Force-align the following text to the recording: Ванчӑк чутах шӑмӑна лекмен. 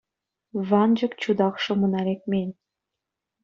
Ванчӑк 0.69 1.13
чутах 1.21 1.55
шӑмӑна 1.63 2.01
лекмен. 2.07 2.49